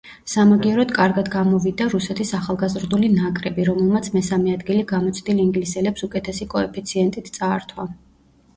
[0.31, 7.91] სამაგიეროდ კარგად გამოვიდა რუსეთის ახალგაზრდული ნაკრები, რომელმაც მესამე ადგილი გამოცდილ ინგლისელებს უკეთესი კოეფიციენტით წაართვა.